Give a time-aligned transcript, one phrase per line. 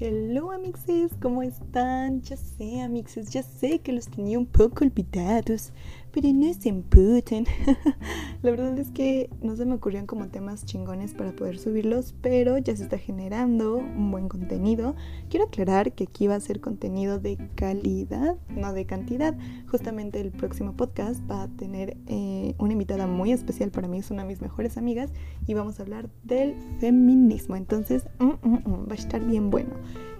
[0.00, 2.22] Hello amixes, ¿cómo están?
[2.22, 5.72] Ya sé amixes, ya sé que los tenía un poco olvidados,
[6.20, 6.48] pero no
[8.42, 12.58] la verdad es que no se me ocurrían como temas chingones para poder subirlos, pero
[12.58, 14.96] ya se está generando un buen contenido.
[15.30, 19.36] Quiero aclarar que aquí va a ser contenido de calidad, no de cantidad.
[19.70, 24.10] Justamente el próximo podcast va a tener eh, una invitada muy especial para mí, es
[24.10, 25.12] una de mis mejores amigas,
[25.46, 27.54] y vamos a hablar del feminismo.
[27.54, 29.74] Entonces, mm, mm, mm, va a estar bien bueno.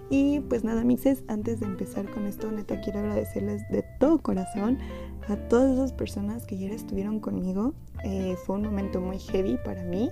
[0.09, 4.79] Y pues nada, mixes, antes de empezar con esto, neta, quiero agradecerles de todo corazón
[5.29, 7.73] a todas esas personas que ayer estuvieron conmigo.
[8.03, 10.09] Eh, fue un momento muy heavy para mí.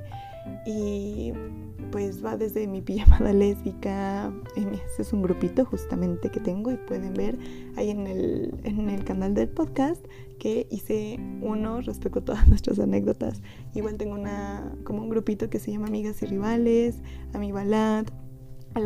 [0.66, 1.34] Y
[1.92, 7.14] pues va desde mi pijamada lésbica, ese es un grupito justamente que tengo y pueden
[7.14, 7.38] ver
[7.76, 10.06] ahí en el, en el canal del podcast
[10.40, 13.42] que hice uno respecto a todas nuestras anécdotas.
[13.74, 17.02] Igual tengo una, como un grupito que se llama Amigas y Rivales,
[17.34, 17.52] a mi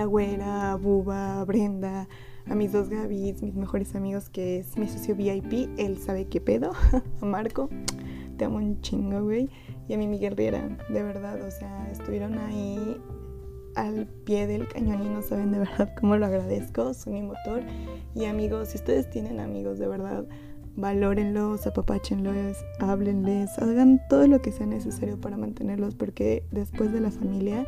[0.06, 2.08] güera, Buba, Brenda,
[2.48, 6.42] a mis dos Gabis, mis mejores amigos, que es mi socio VIP, él sabe qué
[6.42, 6.72] pedo,
[7.22, 7.70] a Marco,
[8.38, 9.50] te amo un chingo, güey,
[9.88, 12.98] y a mi Miguel Riera, de verdad, o sea, estuvieron ahí
[13.76, 17.62] al pie del cañón y no saben de verdad cómo lo agradezco, son mi motor.
[18.16, 20.26] Y amigos, si ustedes tienen amigos, de verdad,
[20.76, 27.12] valórenlos, apapáchenlos, háblenles, hagan todo lo que sea necesario para mantenerlos, porque después de la
[27.12, 27.66] familia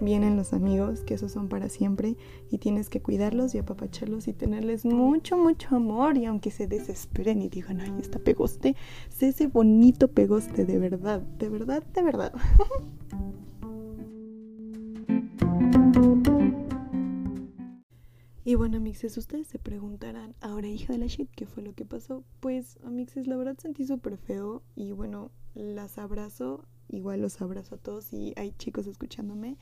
[0.00, 2.16] vienen los amigos, que esos son para siempre,
[2.50, 6.16] y tienes que cuidarlos y apapacharlos y tenerles mucho, mucho amor.
[6.16, 8.76] Y aunque se desesperen y digan, ay, está pegoste,
[9.08, 12.32] sé ese bonito pegoste, de verdad, de verdad, de verdad.
[18.46, 21.86] Y bueno, amixes, ustedes se preguntarán, ahora hija de la shit, ¿qué fue lo que
[21.86, 22.24] pasó?
[22.40, 27.78] Pues, amixes, la verdad sentí súper feo y bueno, las abrazo, igual los abrazo a
[27.78, 29.56] todos y hay chicos escuchándome.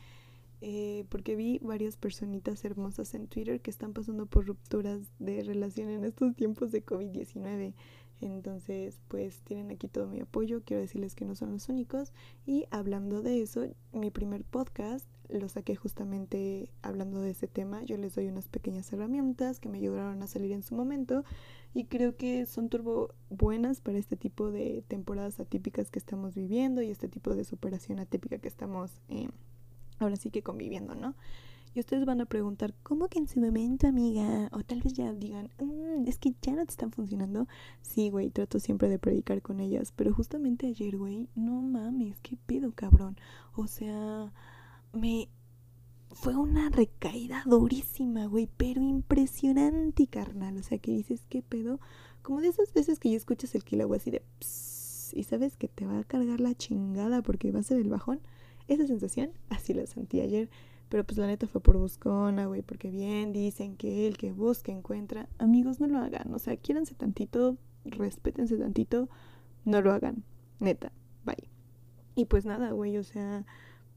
[0.64, 5.88] Eh, porque vi varias personitas hermosas en Twitter que están pasando por rupturas de relación
[5.88, 7.74] en estos tiempos de COVID-19.
[8.20, 10.62] Entonces, pues tienen aquí todo mi apoyo.
[10.64, 12.12] Quiero decirles que no son los únicos.
[12.46, 17.82] Y hablando de eso, mi primer podcast lo saqué justamente hablando de ese tema.
[17.82, 21.24] Yo les doy unas pequeñas herramientas que me ayudaron a salir en su momento.
[21.74, 26.82] Y creo que son turbo buenas para este tipo de temporadas atípicas que estamos viviendo
[26.82, 29.28] y este tipo de superación atípica que estamos eh,
[29.98, 31.14] ahora sí que conviviendo, ¿no?
[31.74, 34.48] Y ustedes van a preguntar, ¿cómo que en su momento, amiga?
[34.52, 37.48] O tal vez ya digan, mm, es que ya no te están funcionando.
[37.80, 39.92] Sí, güey, trato siempre de predicar con ellas.
[39.96, 43.16] Pero justamente ayer, güey, no mames, ¿qué pedo, cabrón?
[43.54, 44.32] O sea,
[44.92, 45.28] me...
[46.10, 50.58] Fue una recaída durísima, güey, pero impresionante, carnal.
[50.58, 51.80] O sea, que dices, ¿qué pedo?
[52.20, 54.22] Como de esas veces que ya escuchas el kilo así de...
[55.14, 58.20] y sabes que te va a cargar la chingada porque va a ser el bajón.
[58.72, 60.48] Esa sensación, así la sentí ayer.
[60.88, 64.72] Pero pues la neta fue por buscona, güey, porque bien dicen que el que busca
[64.72, 65.28] encuentra.
[65.36, 66.32] Amigos, no lo hagan.
[66.32, 69.10] O sea, quiéranse tantito, respétense tantito,
[69.66, 70.24] no lo hagan.
[70.58, 70.90] Neta,
[71.22, 71.50] bye.
[72.14, 73.44] Y pues nada, güey, o sea,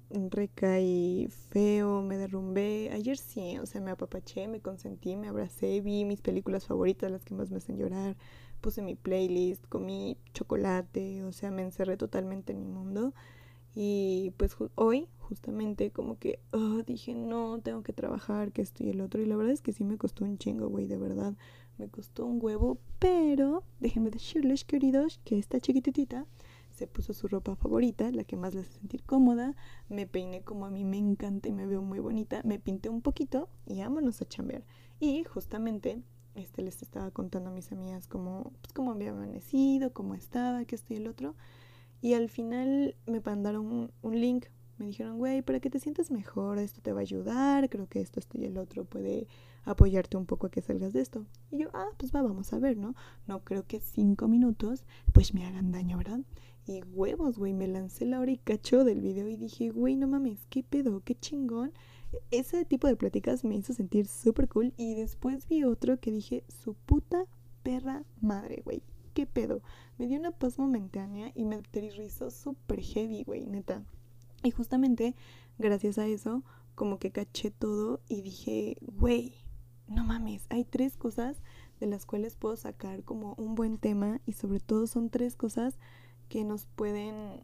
[0.09, 2.89] recaí feo, me derrumbé.
[2.91, 7.23] Ayer sí, o sea, me apapaché, me consentí, me abracé, vi mis películas favoritas, las
[7.23, 8.17] que más me hacen llorar.
[8.59, 13.13] Puse mi playlist, comí chocolate, o sea, me encerré totalmente en mi mundo.
[13.75, 18.89] Y pues hoy justamente como que oh, dije, no, tengo que trabajar, que esto y
[18.89, 19.21] el otro.
[19.21, 21.35] Y la verdad es que sí me costó un chingo, güey, de verdad.
[21.77, 26.25] Me costó un huevo, pero déjenme decirles, queridos, que esta chiquitita
[26.71, 29.55] se puso su ropa favorita, la que más le hace sentir cómoda.
[29.89, 32.41] Me peiné como a mí me encanta y me veo muy bonita.
[32.45, 34.63] Me pinté un poquito y vámonos a chambear.
[34.99, 36.01] Y justamente
[36.35, 40.75] este les estaba contando a mis amigas cómo, pues, cómo había amanecido, cómo estaba, que
[40.75, 41.35] esto y el otro.
[42.05, 44.45] Y al final me mandaron un, link.
[44.77, 47.99] Me dijeron, güey, para que te sientas mejor, esto te va a ayudar, creo que
[47.99, 49.27] esto, esto y el otro puede
[49.63, 51.25] apoyarte un poco a que salgas de esto.
[51.49, 52.93] Y yo, ah, pues va, vamos a ver, ¿no?
[53.25, 56.19] No creo que cinco minutos pues me hagan daño, ¿verdad?
[56.67, 60.45] Y huevos, güey, me lancé la hora y del video y dije, güey, no mames,
[60.51, 61.71] qué pedo, qué chingón.
[62.29, 66.43] Ese tipo de pláticas me hizo sentir súper cool y después vi otro que dije,
[66.63, 67.25] su puta
[67.63, 68.83] perra madre, güey
[69.15, 69.63] qué pedo.
[69.97, 73.83] Me dio una paz momentánea y me aterrizó súper heavy, güey, neta.
[74.43, 75.15] Y justamente
[75.57, 76.43] gracias a eso,
[76.75, 79.33] como que caché todo y dije, güey,
[79.87, 81.41] no mames, hay tres cosas
[81.79, 85.79] de las cuales puedo sacar como un buen tema y sobre todo son tres cosas
[86.27, 87.43] que nos pueden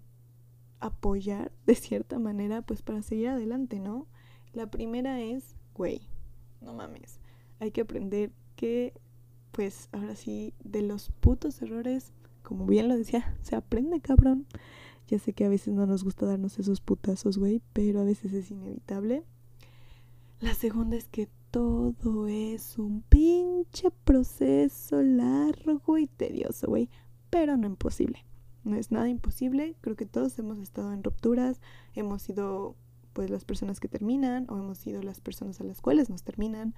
[0.79, 4.07] apoyar de cierta manera pues para seguir adelante, ¿no?
[4.51, 6.01] La primera es, güey,
[6.59, 7.21] no mames,
[7.59, 8.94] hay que aprender que
[9.51, 12.13] pues ahora sí, de los putos errores,
[12.44, 14.45] como bien lo decía, se aprende, cabrón.
[15.07, 18.33] Ya sé que a veces no nos gusta darnos esos putazos, güey, pero a veces
[18.33, 19.24] es inevitable.
[20.39, 26.89] La segunda es que todo es un pinche proceso largo y tedioso, güey,
[27.30, 28.25] pero no imposible.
[28.63, 31.59] No es nada imposible, creo que todos hemos estado en rupturas,
[31.94, 32.75] hemos sido
[33.13, 36.74] pues las personas que terminan o hemos sido las personas a las cuales nos terminan,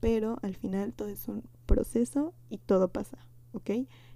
[0.00, 3.18] pero al final todo es un proceso y todo pasa,
[3.52, 3.70] ¿ok?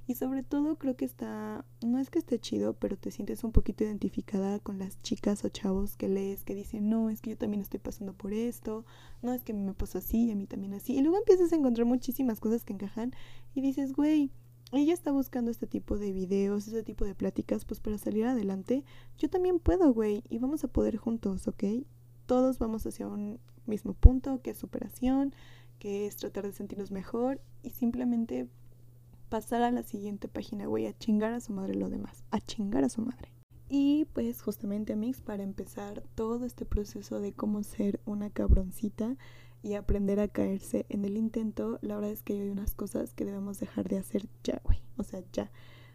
[0.07, 3.53] Y sobre todo creo que está, no es que esté chido, pero te sientes un
[3.53, 7.39] poquito identificada con las chicas o chavos que lees que dicen, no, es que yo
[7.39, 8.85] también estoy pasando por esto,
[9.23, 10.95] no, es que me pasó así y a mí también así.
[10.95, 13.13] Y luego empiezas a encontrar muchísimas cosas que encajan
[13.55, 14.31] y dices, güey,
[14.73, 18.85] ella está buscando este tipo de videos, este tipo de pláticas, pues para salir adelante,
[19.17, 21.65] yo también puedo, güey, y vamos a poder juntos, ¿ok?
[22.27, 25.35] Todos vamos hacia un mismo punto, que es superación,
[25.79, 28.49] que es tratar de sentirnos mejor y simplemente
[29.29, 32.85] pasar a la siguiente página, güey, a chingar a su madre lo demás, a chingar
[32.85, 33.33] a su madre.
[33.69, 39.17] Y pues justamente, amigos, para empezar todo este proceso de cómo ser una cabroncita
[39.63, 43.25] y aprender a caerse en el intento, la verdad es que hay unas cosas que
[43.25, 44.79] debemos dejar de hacer ya, güey.
[44.97, 45.51] O sea, ya.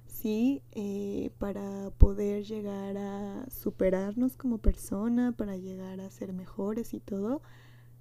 [0.08, 7.00] Sí, eh, para poder llegar a superarnos como persona, para llegar a ser mejores y
[7.00, 7.42] todo,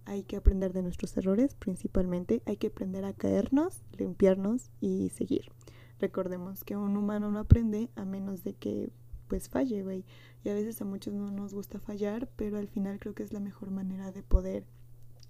[0.09, 5.53] hay que aprender de nuestros errores, principalmente hay que aprender a caernos, limpiarnos y seguir.
[6.01, 8.91] Recordemos que un humano no aprende a menos de que
[9.29, 10.05] pues falle, güey.
[10.43, 13.33] Y a veces a muchos no nos gusta fallar, pero al final creo que es
[13.33, 14.65] la mejor manera de poder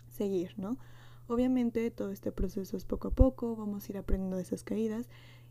[0.08, 0.78] seguir, ¿no?
[1.26, 5.08] Obviamente todo este proceso es poco a poco, vamos a ir aprendiendo de esas caídas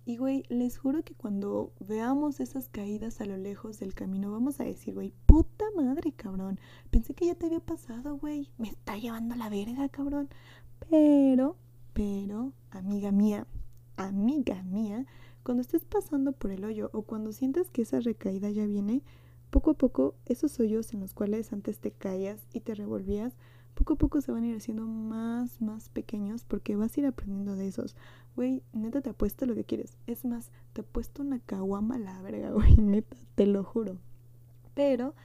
[0.08, 4.62] y, güey, les juro que cuando veamos esas caídas a lo lejos del camino, vamos
[4.62, 6.62] a decir, güey, puta madre, cabrón.
[6.90, 8.50] Pensé que ya te había pasado, güey.
[8.58, 10.30] Me está llevando la verga, cabrón.
[10.90, 11.58] Pero,
[11.92, 13.48] pero, amiga mía,
[13.98, 15.06] amiga mía,
[15.44, 19.04] cuando estés pasando por el hoyo o cuando sientas que esa recaída ya viene,
[19.50, 23.36] poco a poco esos hoyos en los cuales antes te caías y te revolvías,
[23.78, 27.06] poco a poco se van a ir haciendo más, más pequeños porque vas a ir
[27.06, 27.96] aprendiendo de esos.
[28.38, 29.98] Güey, neta te apuesto lo que quieres.
[30.06, 33.98] Es más, te apuesto una caguama la verga, güey, neta, te lo juro.
[34.76, 35.16] Pero,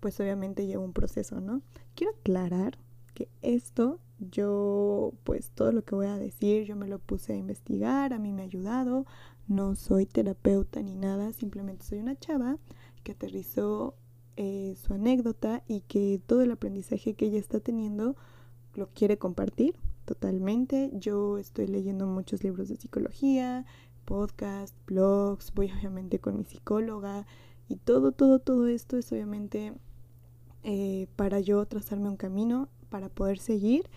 [0.00, 1.62] pues obviamente lleva un proceso, ¿no?
[1.94, 2.76] Quiero aclarar
[3.14, 7.36] que esto, yo, pues todo lo que voy a decir, yo me lo puse a
[7.36, 9.06] investigar, a mí me ha ayudado.
[9.46, 12.58] No soy terapeuta ni nada, simplemente soy una chava
[13.02, 13.94] que aterrizó
[14.36, 18.14] eh, su anécdota y que todo el aprendizaje que ella está teniendo
[18.74, 19.74] lo quiere compartir
[20.08, 20.90] totalmente.
[20.94, 23.66] Yo estoy leyendo muchos libros de psicología,
[24.06, 27.26] podcast, blogs, voy obviamente con mi psicóloga
[27.68, 29.74] y todo, todo, todo esto es obviamente
[30.64, 33.90] eh, para yo trazarme un camino, para poder seguir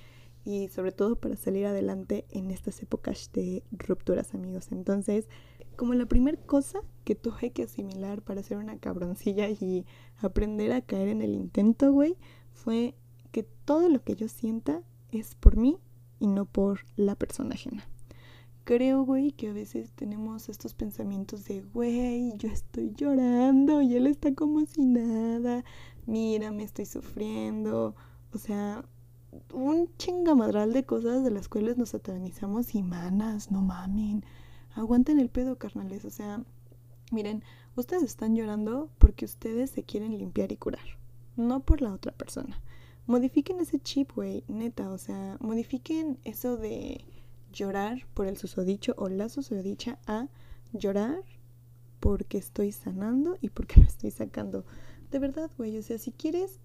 [0.44, 4.74] y sobre todo para salir adelante en estas épocas de rupturas amigos.
[4.74, 5.30] Entonces,
[5.78, 9.86] como la primera cosa que tuve que asimilar para ser una cabroncilla y
[10.18, 12.18] aprender a caer en el intento, güey,
[12.52, 12.96] fue
[13.32, 15.80] que todo lo que yo sienta es por mí
[16.22, 17.86] y no por la persona ajena.
[18.64, 24.08] Creo, güey, que a veces tenemos estos pensamientos de, güey, yo estoy llorando y él
[24.08, 25.66] está como si nada,
[26.06, 27.96] mira, me estoy sufriendo.
[28.34, 28.86] O sea,
[29.54, 34.24] un chingamadral de cosas de las cuales nos satanizamos y manas, no mamen
[34.76, 36.06] aguanten el pedo, carnales.
[36.06, 36.44] O sea,
[37.12, 37.44] miren,
[37.76, 40.98] ustedes están llorando porque ustedes se quieren limpiar y curar,
[41.36, 42.62] no por la otra persona.
[43.12, 44.90] Modifiquen ese chip, güey, neta.
[44.90, 47.04] O sea, modifiquen eso de
[47.52, 50.30] llorar por el susodicho o la susodicha a
[50.72, 51.22] llorar
[52.00, 54.64] porque estoy sanando y porque lo estoy sacando.
[55.12, 55.78] De verdad, güey.
[55.78, 56.62] O sea, si quieres,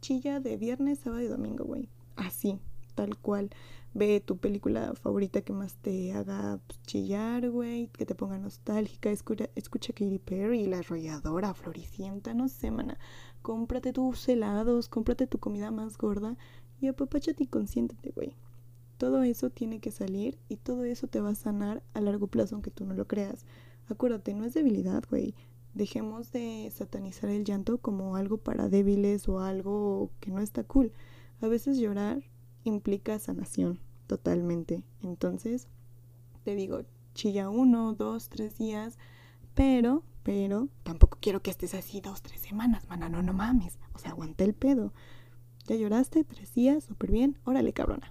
[0.00, 1.90] chilla de viernes, sábado y domingo, güey.
[2.16, 2.58] Así,
[2.94, 3.50] tal cual
[3.96, 9.10] ve tu película favorita que más te haga pues, chillar, güey, que te ponga nostálgica,
[9.10, 12.98] escucha, escucha Katy Perry, la arrolladora, floricienta, no sé, mana.
[13.40, 16.36] Cómprate tus helados, cómprate tu comida más gorda
[16.78, 18.36] y apapáchate y consiéntate, güey.
[18.98, 22.54] Todo eso tiene que salir y todo eso te va a sanar a largo plazo
[22.54, 23.46] aunque tú no lo creas.
[23.88, 25.34] Acuérdate, no es debilidad, güey.
[25.72, 30.92] Dejemos de satanizar el llanto como algo para débiles o algo que no está cool.
[31.40, 32.22] A veces llorar
[32.64, 34.82] implica sanación totalmente.
[35.02, 35.68] Entonces,
[36.44, 36.82] te digo,
[37.14, 38.98] chilla uno, dos, tres días,
[39.54, 43.78] pero, pero, tampoco quiero que estés así dos, tres semanas, mana, no, no mames.
[43.94, 44.92] O sea, aguanta el pedo.
[45.66, 48.08] Ya lloraste tres días, súper bien, órale, cabrona.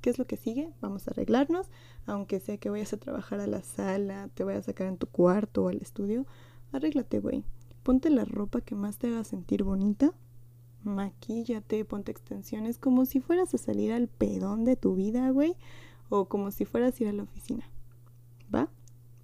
[0.00, 0.72] ¿Qué es lo que sigue?
[0.80, 1.66] Vamos a arreglarnos,
[2.06, 5.06] aunque sea que vayas a trabajar a la sala, te vayas a sacar en tu
[5.06, 6.26] cuarto o al estudio,
[6.72, 7.44] arréglate, güey.
[7.82, 10.12] Ponte la ropa que más te haga sentir bonita
[10.82, 15.56] maquíllate, ponte extensiones, como si fueras a salir al pedón de tu vida, güey,
[16.08, 17.68] o como si fueras a ir a la oficina,
[18.54, 18.68] ¿va?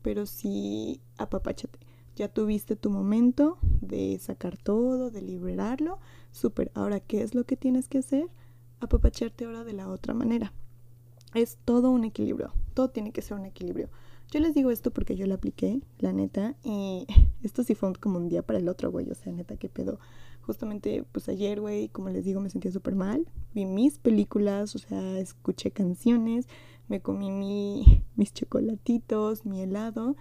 [0.03, 1.79] Pero sí, apapáchate.
[2.15, 5.99] Ya tuviste tu momento de sacar todo, de liberarlo.
[6.31, 6.71] Súper.
[6.75, 8.31] Ahora, ¿qué es lo que tienes que hacer?
[8.81, 10.53] apapacharte ahora de la otra manera.
[11.35, 13.91] Es todo un equilibrio, todo tiene que ser un equilibrio.
[14.31, 17.07] Yo les digo esto porque yo lo apliqué, la neta, y
[17.43, 19.99] esto sí fue como un día para el otro, güey, o sea, neta, qué pedo.
[20.47, 23.27] Justamente, pues ayer, güey, como les digo, me sentía súper mal.
[23.53, 26.47] Vi mis películas, o sea, escuché canciones,
[26.87, 30.15] me comí mi, mis chocolatitos, mi helado,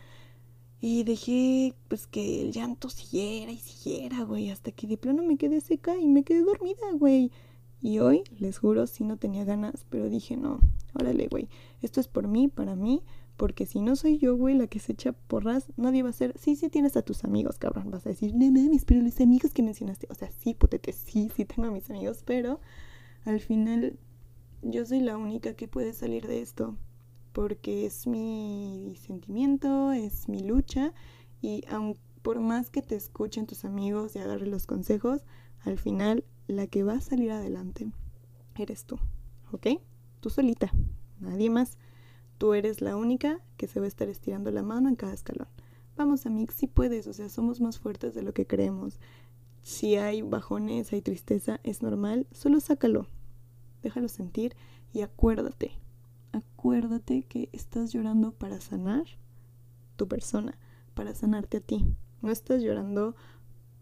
[0.81, 5.37] y dejé, pues, que el llanto siguiera y siguiera, güey, hasta que de plano me
[5.37, 7.31] quedé seca y me quedé dormida, güey.
[7.79, 10.59] Y hoy, les juro, sí no tenía ganas, pero dije, no,
[10.95, 11.49] órale, güey,
[11.83, 13.03] esto es por mí, para mí,
[13.37, 16.37] porque si no soy yo, güey, la que se echa porras, nadie va a ser.
[16.39, 17.91] Sí, sí tienes a tus amigos, cabrón.
[17.91, 20.07] Vas a decir, no mames, pero los amigos que mencionaste.
[20.09, 22.61] O sea, sí, putete, sí, sí tengo a mis amigos, pero
[23.25, 23.99] al final
[24.61, 26.77] yo soy la única que puede salir de esto.
[27.33, 30.93] Porque es mi sentimiento, es mi lucha.
[31.41, 35.25] Y aun por más que te escuchen tus amigos y agarren los consejos,
[35.59, 37.91] al final la que va a salir adelante
[38.55, 38.97] eres tú.
[39.51, 39.67] ¿Ok?
[40.21, 40.71] Tú solita,
[41.19, 41.77] nadie más.
[42.37, 45.47] Tú eres la única que se va a estar estirando la mano en cada escalón.
[45.95, 48.99] Vamos, Amix, si puedes, o sea, somos más fuertes de lo que creemos.
[49.61, 53.07] Si hay bajones, hay tristeza, es normal, solo sácalo.
[53.81, 54.55] Déjalo sentir
[54.93, 55.71] y acuérdate,
[56.33, 59.05] acuérdate que estás llorando para sanar
[59.95, 60.57] tu persona,
[60.93, 61.85] para sanarte a ti.
[62.21, 63.15] No estás llorando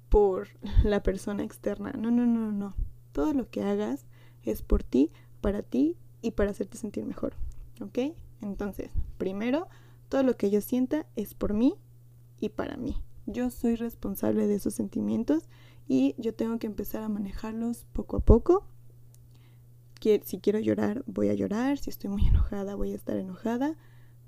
[0.09, 0.49] por
[0.83, 1.91] la persona externa.
[1.97, 2.75] No, no, no, no.
[3.11, 4.05] Todo lo que hagas
[4.43, 7.33] es por ti, para ti y para hacerte sentir mejor.
[7.81, 8.15] ¿Ok?
[8.43, 9.67] Entonces, primero,
[10.09, 11.75] todo lo que yo sienta es por mí
[12.39, 13.01] y para mí.
[13.25, 15.47] Yo soy responsable de esos sentimientos
[15.87, 18.67] y yo tengo que empezar a manejarlos poco a poco.
[20.25, 21.77] Si quiero llorar, voy a llorar.
[21.77, 23.77] Si estoy muy enojada, voy a estar enojada.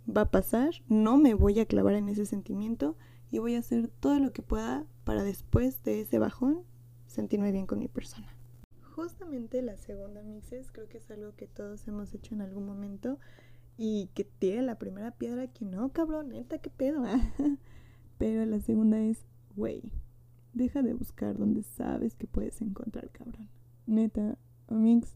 [0.08, 0.70] Va a pasar.
[0.88, 2.96] No me voy a clavar en ese sentimiento
[3.30, 6.64] y voy a hacer todo lo que pueda para después de ese bajón
[7.08, 8.34] sentirme bien con mi persona.
[8.96, 13.20] Justamente la segunda mixes creo que es algo que todos hemos hecho en algún momento
[13.77, 17.03] y que tire la primera piedra que no, cabrón, neta, qué pedo.
[18.17, 19.91] Pero la segunda es, güey,
[20.53, 23.50] deja de buscar donde sabes que puedes encontrar, cabrón.
[23.86, 25.15] Neta, Amix.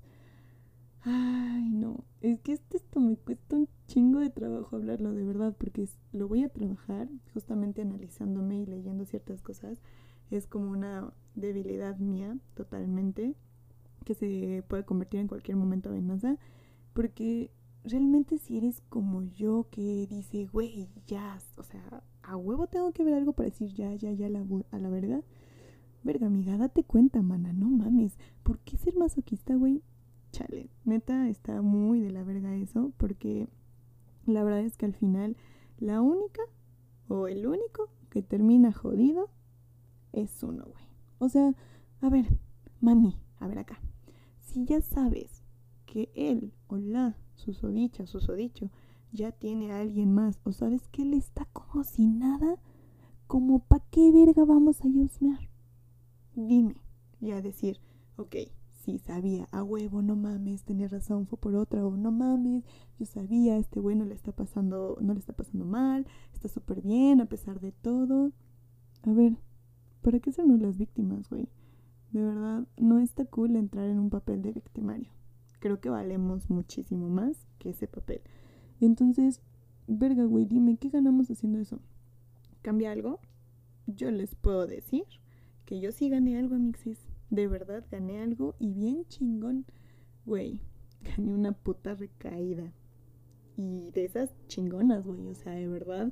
[1.01, 2.03] Ay, no.
[2.21, 6.27] Es que este, esto me cuesta un chingo de trabajo hablarlo de verdad, porque lo
[6.27, 9.81] voy a trabajar justamente analizándome y leyendo ciertas cosas.
[10.29, 13.35] Es como una debilidad mía, totalmente,
[14.03, 16.37] que se puede convertir en cualquier momento amenaza,
[16.93, 17.51] porque
[17.83, 23.03] realmente si eres como yo que dice, güey, ya, o sea, a huevo tengo que
[23.03, 25.21] ver algo para decir ya, ya, ya la, a la verga.
[26.03, 28.17] Verga, amiga, date cuenta, mana, no mames.
[28.43, 29.81] ¿Por qué ser masoquista, güey?
[30.31, 33.47] Chale, neta, está muy de la verga eso, porque
[34.25, 35.35] la verdad es que al final
[35.77, 36.41] la única
[37.07, 39.29] o el único que termina jodido
[40.13, 40.85] es uno, güey.
[41.17, 41.53] O sea,
[42.01, 42.25] a ver,
[42.79, 43.81] mami, a ver acá.
[44.39, 45.43] Si ya sabes
[45.85, 48.69] que él o la susodicha, susodicho,
[49.11, 52.57] ya tiene a alguien más, o sabes que él está como si nada,
[53.27, 55.49] como pa' qué verga vamos a yosmear.
[56.35, 56.75] Dime,
[57.19, 57.79] ya decir,
[58.17, 58.35] ok,
[58.69, 62.63] sí sabía, a huevo, no mames, tenía razón, fue por otra, o no mames,
[62.99, 66.81] yo sabía, este güey no le está pasando, no le está pasando mal, está súper
[66.81, 68.31] bien a pesar de todo.
[69.03, 69.37] A ver,
[70.01, 71.47] ¿para qué sernos las víctimas, güey?
[72.11, 75.18] De verdad, no está cool entrar en un papel de victimario
[75.59, 78.21] creo que valemos muchísimo más que ese papel.
[78.81, 79.41] Entonces,
[79.87, 81.79] verga, güey, dime, ¿qué ganamos haciendo eso?
[82.61, 83.19] ¿Cambia algo?
[83.87, 85.03] Yo les puedo decir
[85.65, 86.99] que yo sí gané algo, Amixis.
[87.29, 89.65] De verdad, gané algo y bien chingón.
[90.25, 90.61] Güey,
[91.01, 92.73] gané una puta recaída.
[93.57, 95.27] Y de esas chingonas, güey.
[95.27, 96.11] O sea, de verdad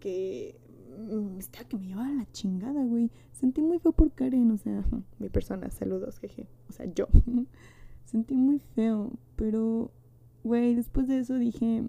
[0.00, 0.60] que
[0.98, 3.10] mm, estaba que me llevaba la chingada, güey.
[3.32, 4.84] Sentí muy feo por Karen, o sea,
[5.18, 6.46] mi persona, saludos, jeje.
[6.68, 7.08] O sea, yo.
[8.04, 9.90] Sentí muy feo, pero,
[10.42, 11.88] güey, después de eso dije,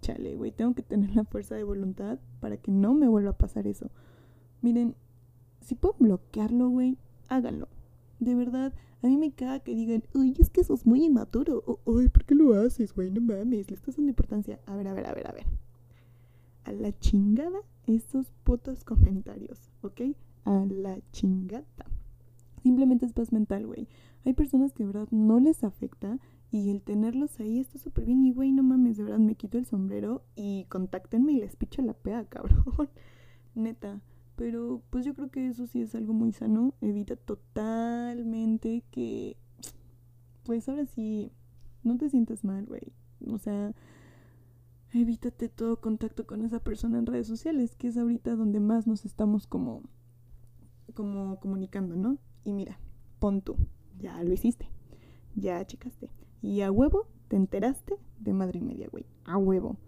[0.00, 3.38] chale, güey, tengo que tener la fuerza de voluntad para que no me vuelva a
[3.38, 3.90] pasar eso.
[4.62, 4.94] Miren,
[5.60, 6.98] si puedo bloquearlo, güey,
[7.28, 7.68] háganlo.
[8.20, 8.72] De verdad,
[9.02, 11.62] a mí me caga que digan, uy, es que sos muy inmaturo.
[11.66, 13.10] O, uy, ¿por qué lo haces, güey?
[13.10, 14.60] No mames, le estás dando importancia.
[14.66, 15.46] A ver, a ver, a ver, a ver.
[16.64, 20.00] A la chingada esos putos comentarios, ¿ok?
[20.44, 21.66] A la chingada.
[22.62, 23.88] Simplemente es paz mental, güey.
[24.24, 26.18] Hay personas que de verdad no les afecta
[26.50, 28.24] y el tenerlos ahí está súper bien.
[28.24, 31.82] Y güey, no mames, de verdad me quito el sombrero y contáctenme y les picho
[31.82, 32.64] la pea, cabrón.
[33.54, 34.00] Neta.
[34.36, 36.74] Pero pues yo creo que eso sí es algo muy sano.
[36.80, 39.36] Evita totalmente que,
[40.44, 41.30] pues ahora sí,
[41.84, 42.92] no te sientas mal, güey.
[43.28, 43.72] O sea,
[44.92, 49.04] evítate todo contacto con esa persona en redes sociales, que es ahorita donde más nos
[49.04, 49.82] estamos como,
[50.94, 52.18] como comunicando, ¿no?
[52.44, 52.78] Y mira,
[53.20, 53.56] pon tú,
[53.98, 54.68] ya lo hiciste.
[55.34, 56.10] ya checaste.
[56.42, 59.06] Y a huevo te enteraste de madre y media, güey.
[59.24, 59.78] A huevo.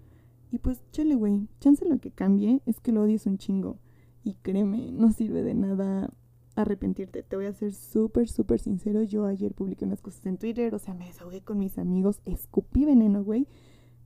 [0.50, 1.48] Y pues, chale, güey.
[1.60, 3.78] Chance lo que cambie es que lo odies un chingo.
[4.24, 6.10] Y créeme, no sirve de nada
[6.56, 7.22] arrepentirte.
[7.22, 9.02] Te voy a ser súper, súper sincero.
[9.02, 12.84] Yo ayer publiqué unas cosas en Twitter, o sea, me desahogué con mis amigos, escupí
[12.84, 13.46] veneno, güey.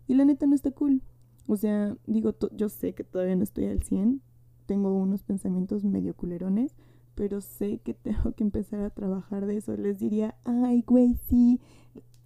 [0.07, 1.03] Y la neta no está cool.
[1.47, 4.21] O sea, digo, yo sé que todavía no estoy al 100.
[4.67, 6.77] Tengo unos pensamientos medio culerones,
[7.15, 9.77] pero sé que tengo que empezar a trabajar de eso.
[9.77, 11.61] Les diría, ay, güey, sí,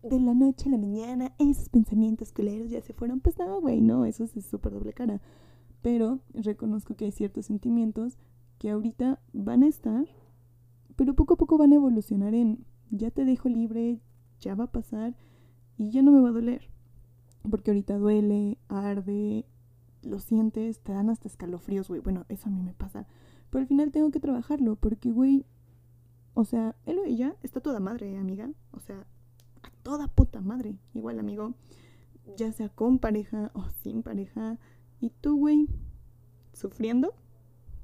[0.03, 3.21] de la noche a la mañana, esos pensamientos culeros ya se fueron.
[3.21, 5.21] Pues no, güey, no, eso es súper doble cara.
[5.83, 8.19] Pero reconozco que hay ciertos sentimientos
[8.59, 10.07] que ahorita van a estar,
[10.97, 14.00] pero poco a poco van a evolucionar en ya te dejo libre,
[14.41, 15.17] ya va a pasar
[15.76, 16.71] y ya no me va a doler.
[17.50, 19.45] Porque ahorita duele, arde,
[20.03, 22.00] lo sientes, te dan hasta escalofríos, güey.
[22.00, 23.07] Bueno, eso a mí me pasa.
[23.54, 25.46] Pero al final tengo que trabajarlo porque, güey,
[26.34, 28.50] o sea, él o ella está toda madre, amiga.
[28.73, 29.06] O sea,
[29.62, 30.76] a toda puta madre.
[30.92, 31.54] Igual, amigo,
[32.37, 34.58] ya sea con pareja o sin pareja.
[34.99, 35.68] Y tú, güey,
[36.52, 37.14] sufriendo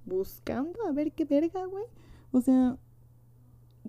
[0.06, 1.84] buscando a ver qué verga, güey.
[2.32, 2.76] O sea,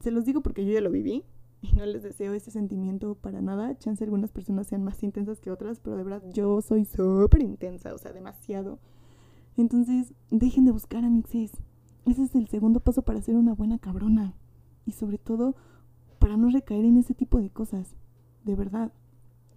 [0.01, 1.25] se los digo porque yo ya lo viví
[1.63, 3.75] y no les deseo ese sentimiento para nada.
[3.79, 7.91] Chance algunas personas sean más intensas que otras, pero de verdad yo soy súper intensa,
[7.91, 8.77] o sea, demasiado.
[9.57, 11.51] Entonces, dejen de buscar a mixes.
[12.05, 14.33] Ese es el segundo paso para ser una buena cabrona.
[14.85, 15.55] Y sobre todo,
[16.19, 17.95] para no recaer en ese tipo de cosas.
[18.43, 18.91] De verdad.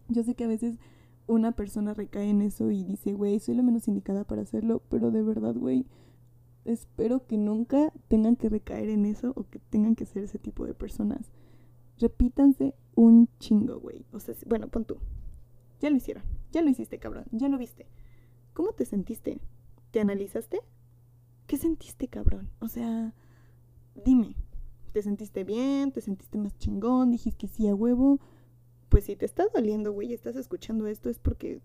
[0.09, 0.77] Yo sé que a veces
[1.27, 5.11] una persona recae en eso y dice, güey, soy la menos indicada para hacerlo, pero
[5.11, 5.87] de verdad, güey,
[6.65, 10.67] espero que nunca tengan que recaer en eso o que tengan que ser ese tipo
[10.67, 11.31] de personas.
[11.99, 14.05] Repítanse un chingo, güey.
[14.13, 14.99] O sea, bueno, pon tú.
[15.81, 16.25] Ya lo hicieron.
[16.53, 17.25] Ya lo hiciste, cabrón.
[17.31, 17.87] Ya lo viste.
[18.53, 19.41] ¿Cómo te sentiste?
[19.91, 20.61] ¿Te analizaste?
[21.47, 22.51] ¿Qué sentiste, cabrón?
[22.61, 23.15] O sea,
[23.95, 24.37] dime.
[24.93, 25.93] ¿Te sentiste bien?
[25.93, 27.11] ¿Te sentiste más chingón?
[27.11, 28.21] ¿Dijiste que sí a huevo?
[28.89, 31.61] Pues si te estás doliendo, güey, estás escuchando esto es porque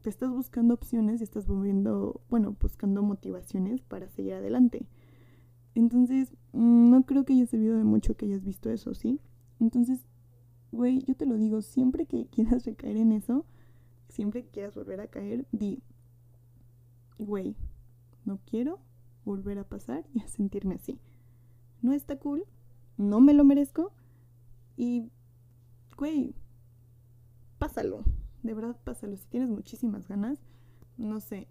[0.00, 4.86] te estás buscando opciones y estás moviendo, bueno, buscando motivaciones para seguir adelante.
[5.74, 9.20] Entonces, mm, no creo que haya servido de mucho que hayas visto eso, ¿sí?
[9.60, 10.00] Entonces,
[10.72, 13.46] güey, yo te lo digo, siempre que quieras recaer en eso,
[14.08, 15.82] siempre que quieras volver a caer, di,
[17.18, 17.54] güey,
[18.24, 18.80] no quiero
[19.24, 20.98] volver a pasar y a sentirme así.
[21.80, 22.44] No está cool,
[22.96, 23.92] no me lo merezco
[24.76, 25.10] y,
[25.96, 26.34] güey,
[27.58, 28.04] pásalo
[28.42, 29.16] de verdad pásalo.
[29.16, 30.38] Si tienes muchísimas ganas,
[30.96, 31.48] no sé,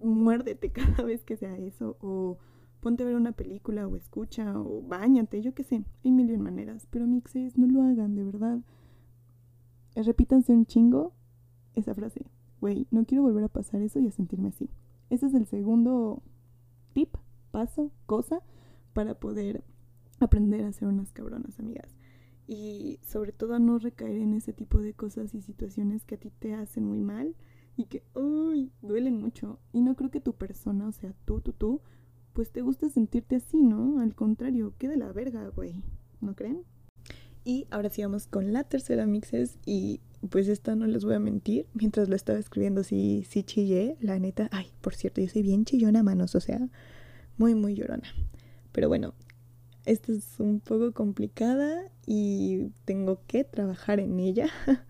[0.00, 2.38] muérdete cada vez que sea eso, o
[2.80, 6.86] ponte a ver una película, o escucha, o bañate, yo qué sé, hay mil maneras.
[6.90, 8.60] Pero mixes, no lo hagan, de verdad.
[9.94, 11.12] Repítanse un chingo
[11.74, 12.24] esa frase.
[12.60, 14.70] Güey, no quiero volver a pasar eso y a sentirme así.
[15.08, 16.22] Ese es el segundo
[17.50, 18.42] paso, cosa
[18.92, 19.62] para poder
[20.20, 21.88] aprender a ser unas cabronas, amigas
[22.50, 26.32] y sobre todo no recaer en ese tipo de cosas y situaciones que a ti
[26.36, 27.36] te hacen muy mal
[27.76, 29.60] y que, uy, duelen mucho.
[29.72, 31.80] Y no creo que tu persona, o sea, tú, tú, tú,
[32.32, 34.00] pues te guste sentirte así, ¿no?
[34.00, 35.76] Al contrario, qué de la verga, güey.
[36.20, 36.64] ¿No creen?
[37.44, 41.68] Y ahora sí con la tercera mixes y pues esta no les voy a mentir,
[41.72, 44.48] mientras lo estaba escribiendo sí, sí chillé, la neta.
[44.50, 46.68] Ay, por cierto, yo soy bien chillona manos, o sea,
[47.40, 48.14] muy, muy llorona.
[48.70, 49.14] Pero bueno,
[49.86, 54.48] esta es un poco complicada y tengo que trabajar en ella.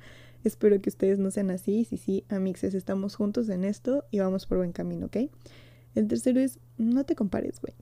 [0.44, 1.84] Espero que ustedes no sean así.
[1.84, 5.16] Sí, sí, amixes, estamos juntos en esto y vamos por buen camino, ¿ok?
[5.94, 7.74] El tercero es, no te compares, güey.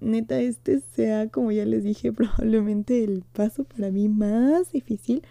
[0.00, 5.22] Neta, este sea, como ya les dije, probablemente el paso para mí más difícil.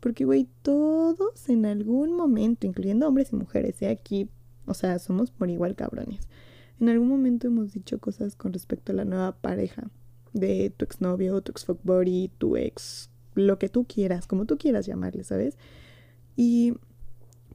[0.00, 3.90] Porque, güey, todos en algún momento, incluyendo hombres y mujeres, ¿eh?
[3.90, 4.30] aquí,
[4.64, 6.26] o sea, somos por igual cabrones.
[6.80, 9.90] En algún momento hemos dicho cosas con respecto a la nueva pareja
[10.32, 14.86] de tu exnovio, tu ex body, tu ex, lo que tú quieras, como tú quieras
[14.86, 15.56] llamarle, ¿sabes?
[16.36, 16.74] Y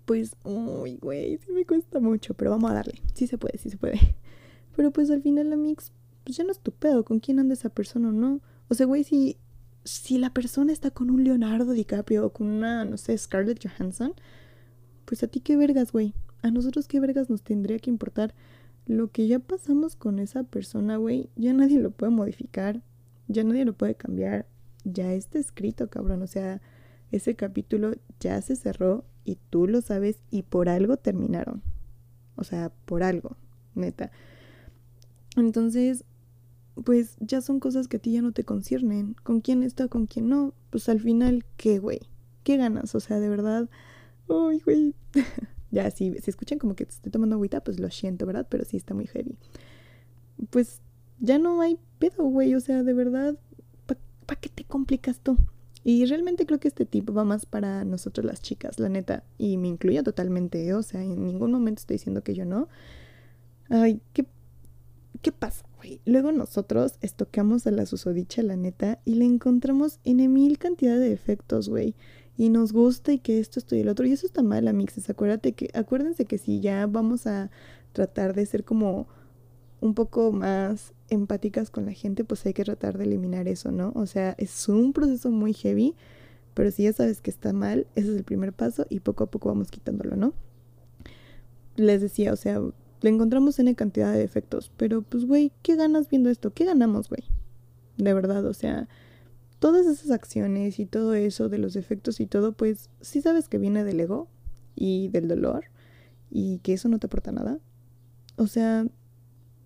[0.05, 2.95] pues, uy, güey, sí me cuesta mucho, pero vamos a darle.
[3.13, 3.99] Sí se puede, sí se puede.
[4.75, 5.91] Pero pues al final la mix,
[6.23, 8.41] pues ya no es tu pedo con quién anda esa persona o no.
[8.69, 9.38] O sea, güey, si,
[9.84, 14.13] si la persona está con un Leonardo DiCaprio o con una, no sé, Scarlett Johansson,
[15.05, 16.13] pues a ti qué vergas, güey.
[16.41, 18.34] A nosotros qué vergas nos tendría que importar
[18.85, 22.81] lo que ya pasamos con esa persona, güey, ya nadie lo puede modificar,
[23.27, 24.47] ya nadie lo puede cambiar,
[24.83, 26.61] ya está escrito, cabrón, o sea,
[27.11, 31.61] ese capítulo ya se cerró y tú lo sabes y por algo terminaron.
[32.35, 33.37] O sea, por algo,
[33.75, 34.11] neta.
[35.35, 36.05] Entonces,
[36.83, 39.15] pues ya son cosas que a ti ya no te conciernen.
[39.23, 40.53] ¿Con quién está, con quién no?
[40.69, 41.99] Pues al final, ¿qué, güey?
[42.43, 42.95] ¿Qué ganas?
[42.95, 43.69] O sea, de verdad.
[44.27, 44.95] Uy, güey.
[45.71, 48.45] Ya, si, si escuchan como que estoy tomando agüita, pues lo siento, ¿verdad?
[48.49, 49.38] Pero sí está muy heavy.
[50.49, 50.81] Pues
[51.19, 52.55] ya no hay pedo, güey.
[52.55, 53.38] O sea, de verdad,
[53.86, 55.38] ¿para qué te complicas tú?
[55.84, 59.23] Y realmente creo que este tipo va más para nosotros las chicas, la neta.
[59.38, 60.73] Y me incluye totalmente, ¿eh?
[60.73, 62.67] o sea, en ningún momento estoy diciendo que yo no.
[63.69, 64.27] Ay, ¿qué,
[65.21, 66.01] qué pasa, güey?
[66.05, 71.10] Luego nosotros estoqueamos a la susodicha, la neta, y le encontramos en mil cantidad de
[71.10, 71.95] defectos, güey.
[72.37, 74.05] Y nos gusta y que esto, esto y el otro.
[74.05, 75.09] Y eso está mal, amixes.
[75.09, 77.51] Acuérdate que, acuérdense que si ya vamos a
[77.93, 79.07] tratar de ser como
[79.81, 83.91] un poco más empáticas con la gente, pues hay que tratar de eliminar eso, ¿no?
[83.95, 85.95] O sea, es un proceso muy heavy,
[86.53, 89.31] pero si ya sabes que está mal, ese es el primer paso y poco a
[89.31, 90.33] poco vamos quitándolo, ¿no?
[91.75, 92.61] Les decía, o sea,
[93.01, 96.53] le encontramos en cantidad de defectos, pero pues, güey, ¿qué ganas viendo esto?
[96.53, 97.23] ¿Qué ganamos, güey?
[97.97, 98.87] De verdad, o sea,
[99.62, 103.60] todas esas acciones y todo eso de los defectos y todo, pues sí sabes que
[103.60, 104.28] viene del ego
[104.76, 105.65] y del dolor
[106.32, 107.60] y que eso no te aporta nada.
[108.38, 108.88] O sea,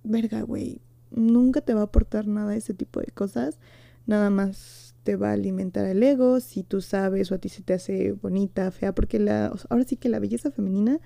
[0.04, 0.82] verga, güey,
[1.12, 3.58] nunca te va a aportar nada ese tipo de cosas.
[4.06, 7.64] Nada más te va a alimentar el ego si tú sabes o a ti se
[7.64, 11.00] te hace bonita, fea, porque la, ahora sí que la belleza femenina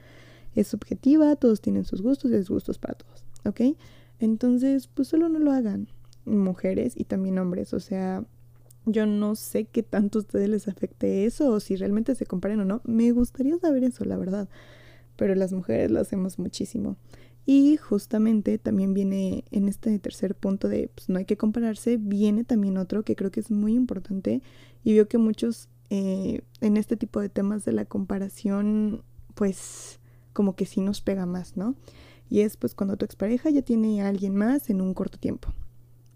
[0.55, 3.77] es subjetiva, todos tienen sus gustos y disgustos para todos, ¿ok?
[4.17, 5.89] Entonces, pues solo no lo hagan,
[6.25, 8.25] mujeres y también hombres, o sea,
[8.85, 12.59] yo no sé qué tanto a ustedes les afecte eso o si realmente se comparen
[12.61, 14.49] o no, me gustaría saber eso, la verdad,
[15.15, 16.97] pero las mujeres lo hacemos muchísimo.
[17.45, 22.43] Y justamente también viene en este tercer punto de pues, no hay que compararse, viene
[22.43, 24.43] también otro que creo que es muy importante
[24.83, 29.99] y veo que muchos eh, en este tipo de temas de la comparación pues
[30.33, 31.75] como que sí nos pega más, ¿no?
[32.29, 35.51] Y es pues cuando tu expareja ya tiene a alguien más en un corto tiempo.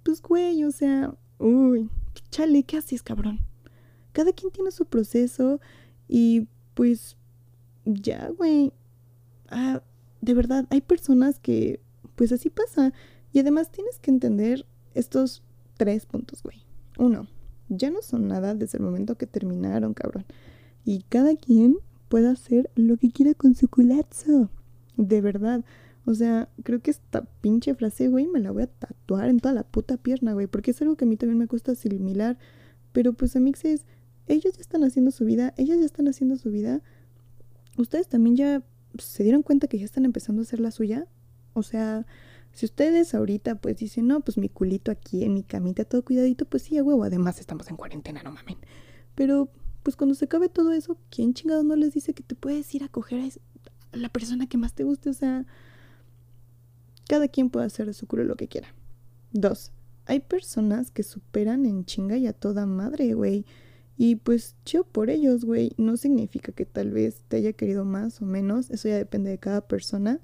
[0.04, 1.90] Pues güey, o sea, uy,
[2.30, 3.40] chale, ¿qué haces, cabrón?
[4.12, 5.60] Cada quien tiene su proceso
[6.08, 7.18] y pues
[7.86, 8.72] ya, güey.
[9.50, 9.82] Ah,
[10.22, 11.82] de verdad, hay personas que,
[12.16, 12.94] pues así pasa.
[13.32, 15.44] Y además tienes que entender estos
[15.78, 16.64] tres puntos, güey.
[16.98, 17.28] Uno,
[17.70, 20.26] ya no son nada desde el momento que terminaron, cabrón.
[20.86, 21.78] Y cada quien
[22.10, 24.50] puede hacer lo que quiera con su culazo.
[24.98, 25.64] De verdad.
[26.06, 29.54] O sea, creo que esta pinche frase, güey, me la voy a tatuar en toda
[29.54, 30.48] la puta pierna, güey.
[30.48, 32.38] Porque es algo que a mí también me cuesta asimilar.
[32.92, 33.86] Pero pues, amixes,
[34.28, 35.54] ellos ya están haciendo su vida.
[35.58, 36.82] Ellas ya están haciendo su vida.
[37.78, 38.64] Ustedes también ya
[38.98, 41.08] se dieron cuenta que ya están empezando a hacer la suya.
[41.54, 42.06] O sea,
[42.52, 46.46] si ustedes ahorita pues dicen, no, pues mi culito aquí en mi camita, todo cuidadito,
[46.46, 47.04] pues sí, a huevo.
[47.04, 48.58] Además estamos en cuarentena, no mamen.
[49.16, 49.50] Pero
[49.82, 52.84] pues cuando se acabe todo eso, ¿quién chingado no les dice que te puedes ir
[52.84, 55.10] a coger a, la persona que más te guste?
[55.10, 55.46] O sea,
[57.08, 58.74] cada quien puede hacer de su culo lo que quiera.
[59.32, 59.72] Dos,
[60.06, 63.46] hay personas que superan en chinga y a toda madre, güey.
[63.98, 65.74] Y pues chido por ellos, güey.
[65.78, 68.70] No significa que tal vez te haya querido más o menos.
[68.70, 70.20] Eso ya depende de cada persona.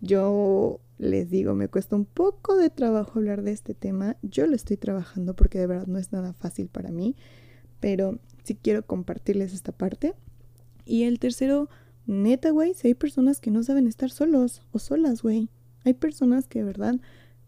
[0.00, 4.16] Yo les digo, me cuesta un poco de trabajo hablar de este tema.
[4.22, 7.16] Yo lo estoy trabajando porque de verdad no es nada fácil para mí.
[7.80, 10.14] Pero sí quiero compartirles esta parte.
[10.84, 11.68] Y el tercero,
[12.06, 15.48] neta, güey, si hay personas que no saben estar solos o solas, güey.
[15.84, 17.00] Hay personas que de verdad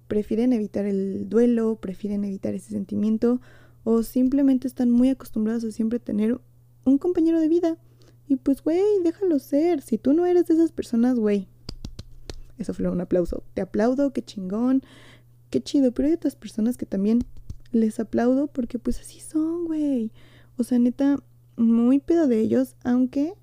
[0.08, 3.40] prefieren evitar el duelo, prefieren evitar ese sentimiento
[3.84, 6.40] o simplemente están muy acostumbrados a siempre tener
[6.84, 7.78] un compañero de vida.
[8.26, 9.82] Y pues, güey, déjalo ser.
[9.82, 11.48] Si tú no eres de esas personas, güey.
[12.58, 13.42] Eso fue un aplauso.
[13.54, 14.82] Te aplaudo, qué chingón,
[15.50, 15.92] qué chido.
[15.92, 17.20] Pero hay otras personas que también
[17.72, 20.12] les aplaudo porque pues así son, güey.
[20.56, 21.22] O sea, neta,
[21.56, 23.34] muy pedo de ellos, aunque,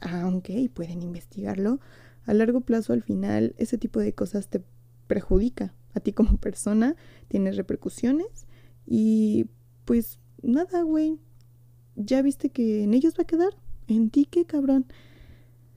[0.00, 1.80] aunque, y pueden investigarlo,
[2.26, 4.62] a largo plazo al final ese tipo de cosas te
[5.06, 6.96] perjudica a ti como persona,
[7.28, 8.46] tienes repercusiones
[8.86, 9.46] y
[9.84, 11.18] pues nada, güey.
[11.96, 13.54] Ya viste que en ellos va a quedar.
[13.86, 14.86] En ti, qué cabrón.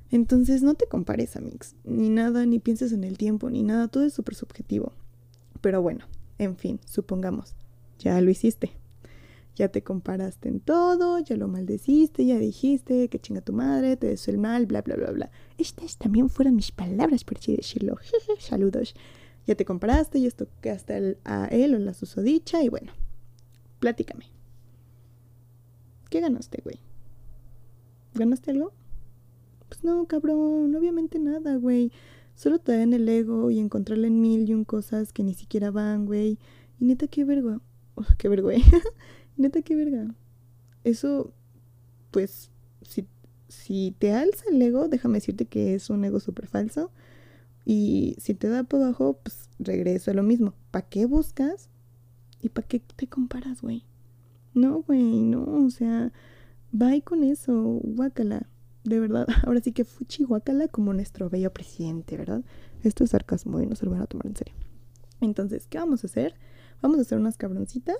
[0.09, 1.75] Entonces no te compares, Amix.
[1.83, 3.87] Ni nada, ni pienses en el tiempo, ni nada.
[3.87, 4.93] Todo es súper subjetivo.
[5.61, 6.05] Pero bueno,
[6.37, 7.55] en fin, supongamos.
[7.99, 8.71] Ya lo hiciste.
[9.57, 14.07] Ya te comparaste en todo, ya lo maldeciste, ya dijiste que chinga tu madre, te
[14.07, 15.31] deseo el mal, bla, bla, bla, bla.
[15.57, 17.97] Estas también fueron mis palabras, por así decirlo.
[18.39, 18.93] Saludos.
[19.47, 22.91] Ya te comparaste, ya tocaste a él o la susodicha y bueno,
[23.79, 24.25] Platícame.
[26.09, 26.79] ¿Qué ganaste, güey?
[28.15, 28.73] ¿Ganaste algo?
[29.69, 31.91] Pues no, cabrón, obviamente nada, güey.
[32.33, 35.69] Solo te dan el ego y encontrarle en mil y un cosas que ni siquiera
[35.69, 36.39] van, güey.
[36.79, 37.61] Y neta, qué verga.
[37.95, 38.63] Oh, qué güey.
[39.37, 40.13] Neta, qué verga.
[40.83, 41.33] Eso,
[42.11, 43.07] pues, si,
[43.47, 46.91] si te alza el ego, déjame decirte que es un ego súper falso.
[47.65, 50.53] Y si te da por abajo, pues regreso a lo mismo.
[50.71, 51.69] ¿Para qué buscas
[52.41, 53.83] ¿Y para qué te comparas, güey?
[54.53, 56.11] No, güey, no, o sea,
[56.71, 58.47] bye con eso, guácala.
[58.83, 62.43] De verdad, ahora sí que fuchi guácala como nuestro bello presidente, ¿verdad?
[62.83, 64.53] Esto es sarcasmo y no se lo van a tomar en serio.
[65.19, 66.35] Entonces, ¿qué vamos a hacer?
[66.81, 67.97] Vamos a hacer unas cabroncitas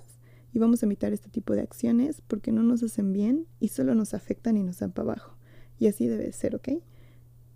[0.54, 3.96] y vamos a evitar este tipo de acciones porque no nos hacen bien y solo
[3.96, 5.38] nos afectan y nos dan para abajo.
[5.80, 6.70] Y así debe ser, ¿ok?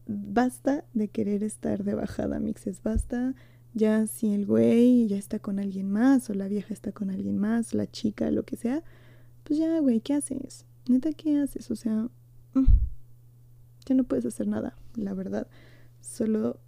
[0.07, 3.35] Basta de querer estar de bajada, mixes, basta.
[3.73, 7.37] Ya si el güey ya está con alguien más o la vieja está con alguien
[7.37, 8.83] más, la chica, lo que sea,
[9.43, 10.65] pues ya, güey, ¿qué haces?
[10.89, 11.71] Neta, ¿qué haces?
[11.71, 12.09] O sea,
[12.53, 12.65] mm,
[13.85, 15.47] ya no puedes hacer nada, la verdad.
[16.01, 16.59] Solo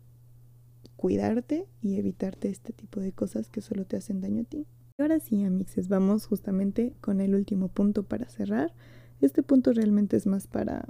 [0.95, 4.65] cuidarte y evitarte este tipo de cosas que solo te hacen daño a ti.
[5.03, 8.73] Ahora sí, amixes, vamos justamente con el último punto para cerrar.
[9.19, 10.85] Este punto realmente es más para,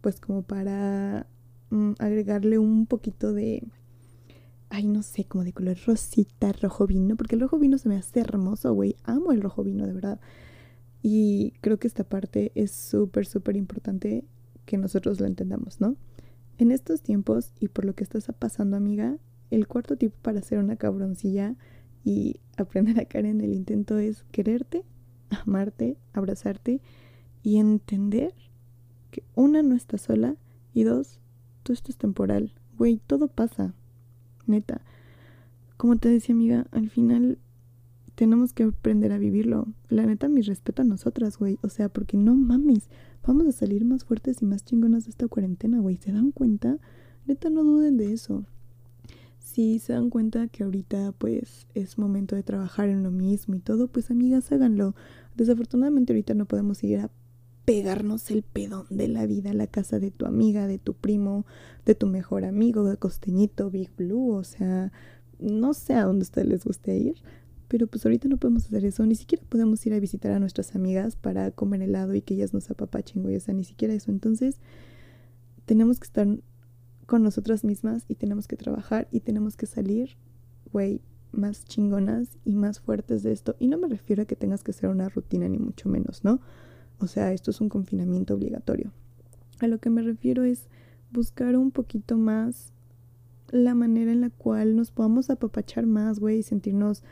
[0.00, 1.26] pues como para
[1.68, 3.62] mm, agregarle un poquito de,
[4.70, 7.96] ay, no sé, como de color rosita, rojo vino, porque el rojo vino se me
[7.96, 8.96] hace hermoso, güey.
[9.04, 10.18] Amo el rojo vino, de verdad.
[11.02, 14.24] Y creo que esta parte es súper, súper importante
[14.64, 15.96] que nosotros lo entendamos, ¿no?
[16.56, 19.18] En estos tiempos y por lo que estás pasando, amiga,
[19.50, 21.54] el cuarto tipo para ser una cabroncilla
[22.04, 24.84] y aprender a caer en el intento es quererte,
[25.46, 26.80] amarte, abrazarte
[27.42, 28.34] y entender
[29.10, 30.36] que una no está sola
[30.72, 31.20] y dos,
[31.62, 32.54] todo esto es temporal.
[32.78, 33.74] Güey, todo pasa.
[34.46, 34.80] Neta.
[35.76, 37.38] Como te decía amiga, al final
[38.14, 39.68] tenemos que aprender a vivirlo.
[39.88, 41.58] La neta, mi respeto a nosotras, güey.
[41.62, 42.88] O sea, porque no mames.
[43.26, 45.96] Vamos a salir más fuertes y más chingonas de esta cuarentena, güey.
[45.96, 46.78] ¿Se dan cuenta?
[47.26, 48.46] Neta, no duden de eso
[49.42, 53.58] si se dan cuenta que ahorita pues es momento de trabajar en lo mismo y
[53.58, 54.94] todo, pues amigas háganlo.
[55.36, 57.10] Desafortunadamente ahorita no podemos ir a
[57.64, 61.44] pegarnos el pedón de la vida a la casa de tu amiga, de tu primo,
[61.84, 64.92] de tu mejor amigo, Costeñito, Big Blue, o sea,
[65.38, 67.16] no sé a dónde a ustedes les guste ir,
[67.68, 70.74] pero pues ahorita no podemos hacer eso, ni siquiera podemos ir a visitar a nuestras
[70.74, 74.10] amigas para comer helado y que ellas nos apapachen, güey, o sea, ni siquiera eso.
[74.10, 74.56] Entonces,
[75.64, 76.26] tenemos que estar
[77.06, 80.16] con nosotras mismas y tenemos que trabajar y tenemos que salir,
[80.72, 81.00] güey,
[81.32, 83.56] más chingonas y más fuertes de esto.
[83.58, 86.40] Y no me refiero a que tengas que hacer una rutina ni mucho menos, ¿no?
[86.98, 88.92] O sea, esto es un confinamiento obligatorio.
[89.60, 90.68] A lo que me refiero es
[91.10, 92.72] buscar un poquito más
[93.50, 97.02] la manera en la cual nos podamos apapachar más, güey, y sentirnos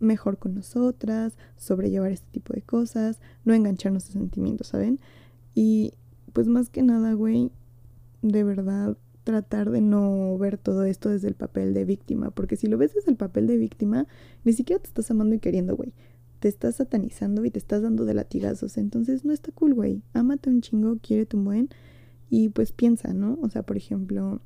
[0.00, 5.00] mejor con nosotras, sobrellevar este tipo de cosas, no engancharnos a sentimientos, ¿saben?
[5.54, 5.92] Y
[6.32, 7.50] pues más que nada, güey,
[8.22, 12.68] de verdad, tratar de no ver todo esto desde el papel de víctima, porque si
[12.68, 14.06] lo ves desde el papel de víctima,
[14.44, 15.92] ni siquiera te estás amando y queriendo, güey.
[16.38, 20.00] Te estás satanizando y te estás dando de latigazos, entonces no está cool, güey.
[20.12, 21.68] Ámate un chingo, quiérete un buen
[22.30, 23.36] y pues piensa, ¿no?
[23.42, 24.40] O sea, por ejemplo,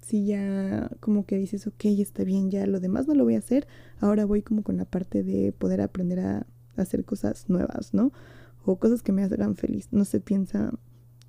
[0.00, 3.40] si ya como que dices, ok, está bien, ya lo demás no lo voy a
[3.40, 3.66] hacer,
[4.00, 8.12] ahora voy como con la parte de poder aprender a hacer cosas nuevas, ¿no?
[8.64, 9.88] O cosas que me hagan feliz.
[9.90, 10.72] No se piensa,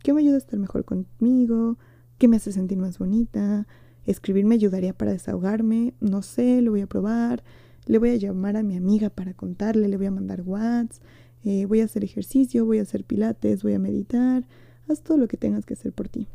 [0.03, 1.77] ¿qué me ayuda a estar mejor conmigo?
[2.17, 3.67] ¿Qué me hace sentir más bonita?
[4.05, 7.43] Escribir me ayudaría para desahogarme, no sé, lo voy a probar.
[7.87, 11.03] Le voy a llamar a mi amiga para contarle, le voy a mandar WhatsApp,
[11.43, 14.47] eh, voy a hacer ejercicio, voy a hacer pilates, voy a meditar.
[14.87, 16.27] Haz todo lo que tengas que hacer por ti.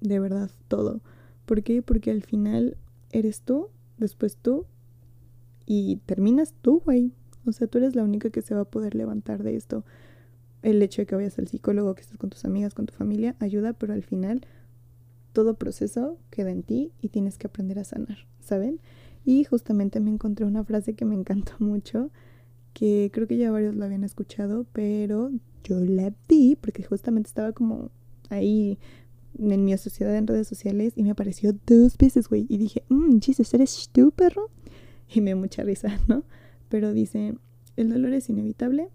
[0.00, 1.00] De verdad, todo.
[1.44, 1.82] ¿Por qué?
[1.82, 2.76] Porque al final
[3.10, 4.66] eres tú, después tú
[5.66, 7.12] y terminas tú, güey.
[7.46, 9.84] O sea, tú eres la única que se va a poder levantar de esto.
[10.62, 13.34] El hecho de que vayas al psicólogo, que estés con tus amigas, con tu familia,
[13.40, 14.46] ayuda, pero al final
[15.34, 18.80] todo proceso queda en ti y tienes que aprender a sanar, ¿saben?
[19.26, 22.10] Y justamente me encontré una frase que me encantó mucho,
[22.72, 25.30] que creo que ya varios lo habían escuchado, pero
[25.64, 27.90] yo la vi porque justamente estaba como
[28.30, 28.78] ahí
[29.38, 33.18] en mi sociedad en redes sociales y me apareció dos veces, güey, y dije, mmm,
[33.18, 34.50] Jesus, ¿eres tú, perro?
[35.12, 36.22] Y me dio mucha risa, ¿no?
[36.68, 37.34] Pero dice,
[37.76, 38.88] el dolor es inevitable,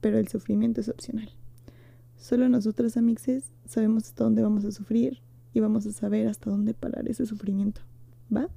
[0.00, 1.30] pero el sufrimiento es opcional.
[2.16, 5.20] Solo nosotras, amixes, sabemos hasta dónde vamos a sufrir
[5.54, 7.80] y vamos a saber hasta dónde parar ese sufrimiento,
[8.34, 8.48] ¿va?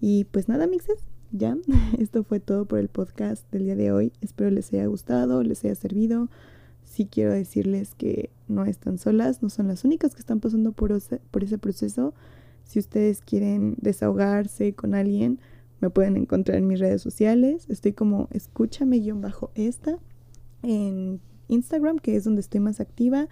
[0.00, 0.98] Y pues nada, mixes,
[1.32, 1.56] ya,
[1.98, 4.12] esto fue todo por el podcast del día de hoy.
[4.20, 6.28] Espero les haya gustado, les haya servido.
[6.84, 10.92] Sí quiero decirles que no están solas, no son las únicas que están pasando por
[10.92, 12.14] ese, proceso.
[12.64, 15.40] Si ustedes quieren desahogarse con alguien,
[15.80, 17.64] me pueden encontrar en mis redes sociales.
[17.70, 19.98] Estoy como escúchame-esta
[20.62, 23.28] en Instagram, que es donde estoy más activa.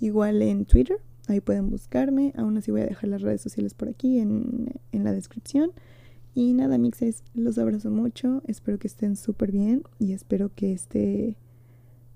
[0.00, 2.32] Igual en Twitter, Ahí pueden buscarme.
[2.36, 5.72] Aún así voy a dejar las redes sociales por aquí en, la descripción.
[6.34, 8.42] Y nada, mixes, los abrazo mucho.
[8.46, 11.36] Espero que estén súper bien y espero que este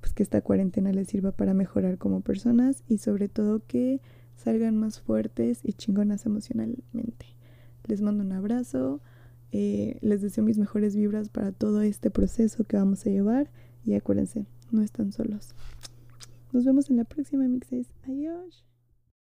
[0.01, 4.01] pues que esta cuarentena les sirva para mejorar como personas y sobre todo que
[4.35, 7.27] salgan más fuertes y chingonas emocionalmente.
[7.87, 9.01] Les mando un abrazo,
[9.53, 13.51] eh, les deseo mis mejores vibras para todo este proceso que vamos a llevar
[13.85, 15.55] y acuérdense, no están solos.
[16.53, 17.87] Nos vemos en la próxima mixes.
[18.03, 18.72] Adiós.